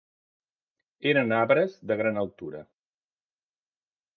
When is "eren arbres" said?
1.11-1.75